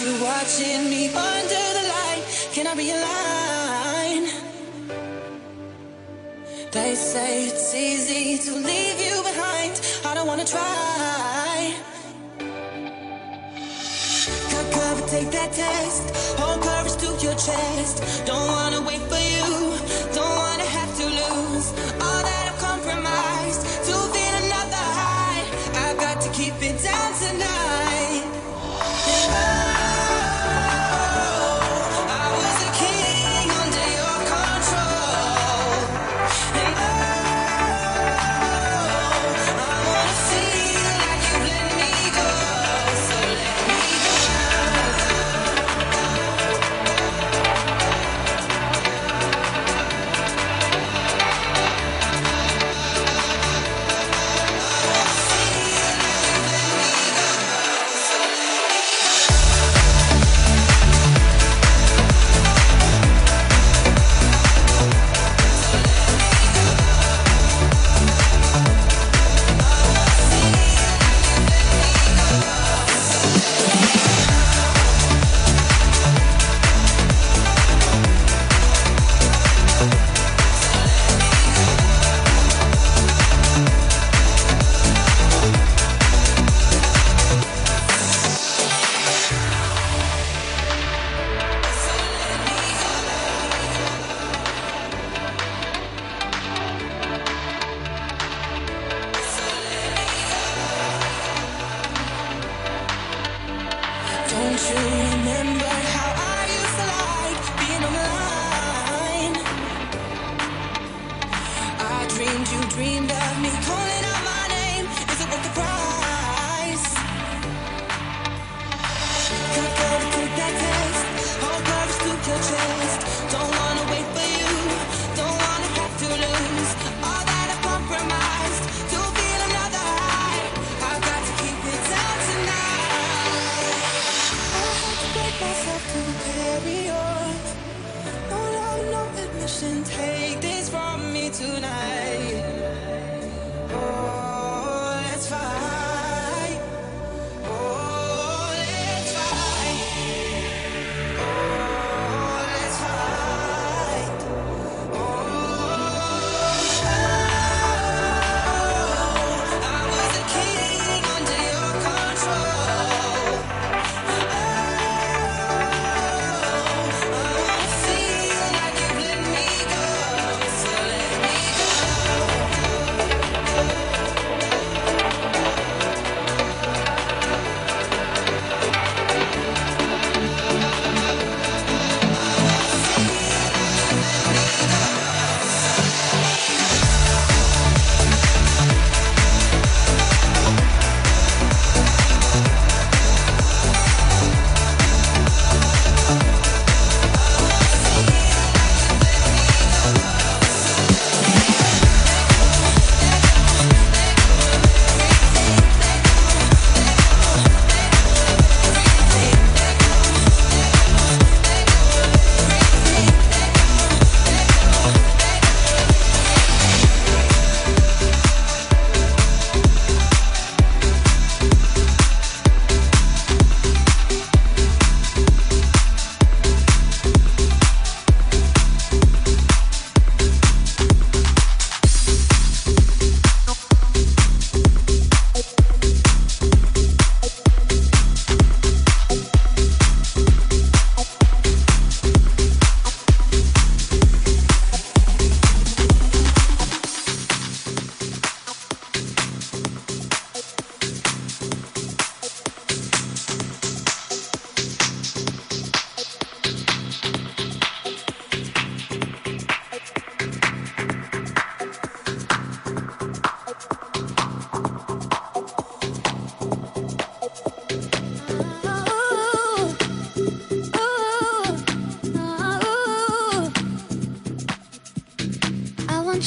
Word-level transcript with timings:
you 0.00 0.22
watching 0.22 0.88
me 0.90 1.06
under 1.08 1.64
the 1.78 1.84
light. 1.88 2.22
Can 2.52 2.66
I 2.68 2.74
be 2.76 2.90
a 2.90 3.00
line? 3.10 4.26
They 6.70 6.94
say 6.94 7.46
it's 7.46 7.74
easy 7.74 8.38
to 8.44 8.52
leave 8.58 9.00
you 9.00 9.22
behind. 9.22 9.80
I 10.04 10.14
don't 10.14 10.28
wanna 10.28 10.44
try. 10.44 11.74
Cut 14.50 14.72
cover, 14.72 15.06
take 15.08 15.30
that 15.32 15.52
test. 15.52 16.38
Hold 16.38 16.62
courage 16.62 16.96
to 17.02 17.06
your 17.24 17.34
chest. 17.34 18.24
Don't 18.24 18.48
wanna 18.48 18.80
wait 18.82 19.00
for. 19.00 19.17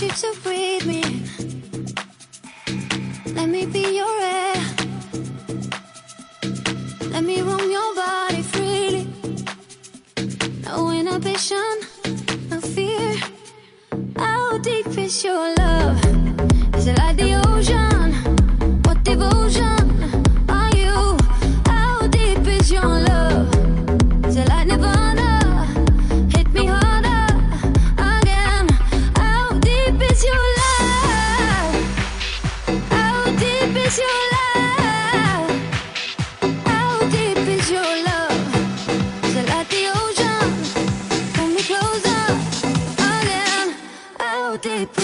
magic 0.01 0.18
surprise. 0.18 0.50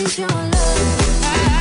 need 0.07 0.19
your 0.19 0.27
love. 0.29 0.53
I 0.53 1.56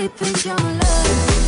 deep 0.00 0.22
is 0.22 0.44
your 0.44 0.56
love? 0.56 1.45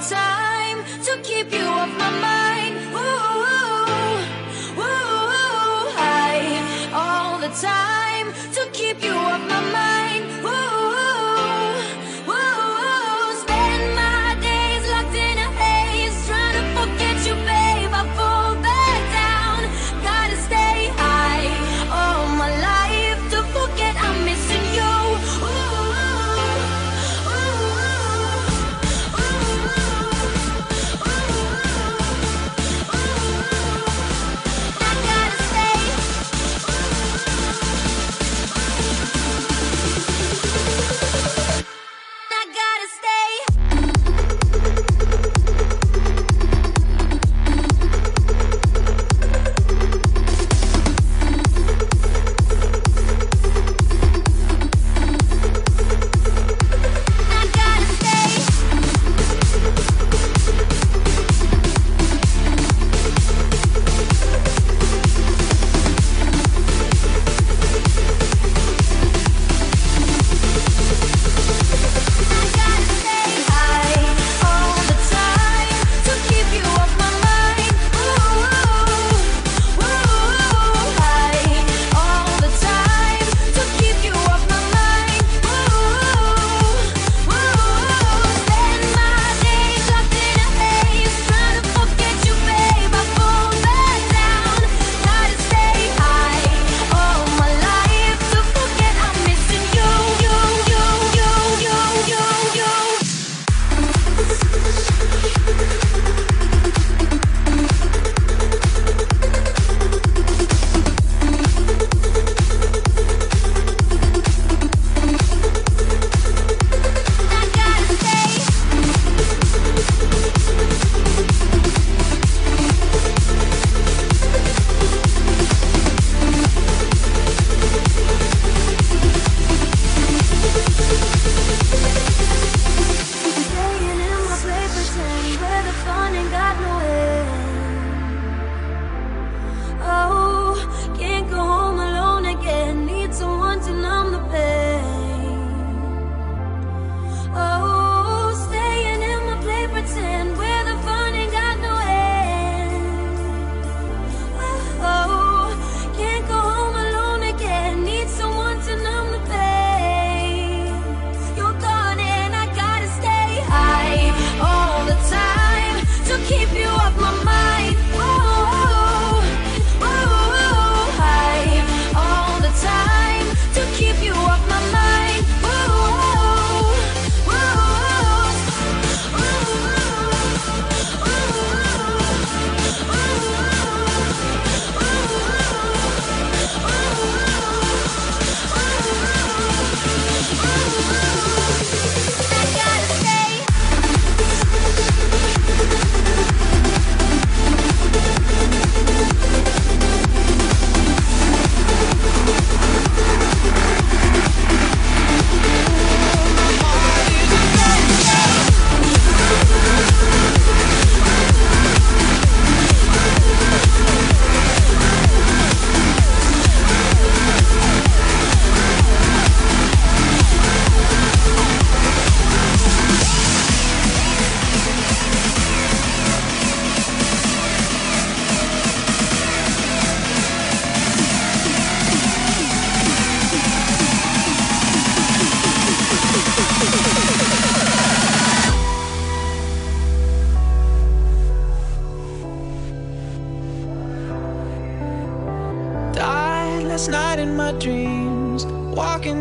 time. 0.00 0.27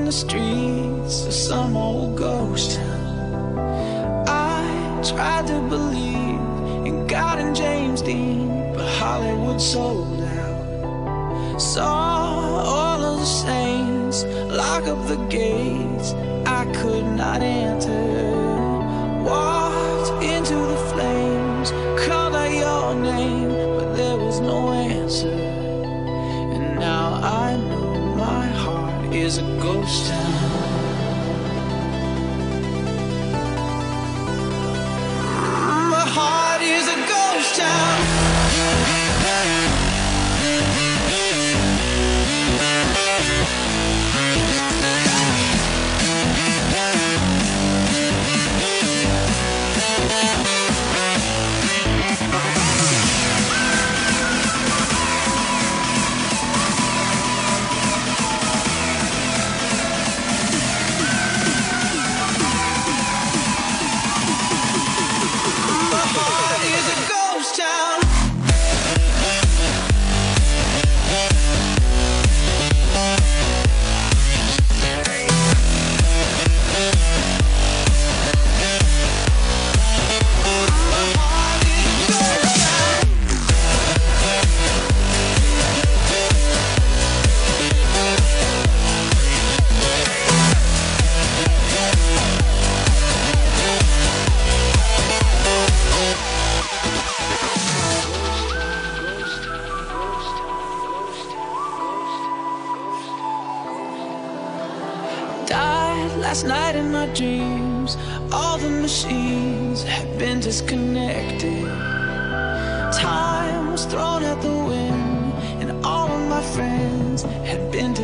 The 0.08 0.14
streets 0.14 1.26
of 1.26 1.34
some 1.34 1.76
old 1.76 2.16
ghost 2.16 2.78
town. 2.78 4.24
I 4.26 5.02
tried 5.04 5.48
to 5.48 5.60
believe 5.68 6.88
in 6.88 7.06
God 7.08 7.40
and 7.40 7.54
James 7.54 8.02
Dean, 8.02 8.74
but 8.74 8.88
Hollywood 8.88 9.60
sold 9.60 10.22
out. 10.22 11.60
Saw 11.60 11.84
all 11.84 13.04
of 13.04 13.20
the 13.20 13.26
saints 13.26 14.24
lock 14.56 14.88
up 14.88 15.10
the 15.10 15.18
gates 15.28 15.57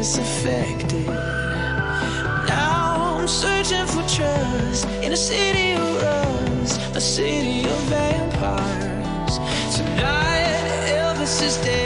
disaffected. 0.04 1.06
Now 2.46 3.16
I'm 3.18 3.26
searching 3.26 3.86
for 3.86 4.04
trust 4.16 4.86
in 5.02 5.14
a 5.14 5.16
city 5.16 5.72
of 5.82 6.02
rust, 6.04 6.82
a 6.94 7.00
city 7.00 7.64
of 7.64 7.80
vampires. 7.88 9.36
Tonight, 9.78 10.92
Elvis 11.00 11.42
is 11.42 11.56
dead, 11.64 11.83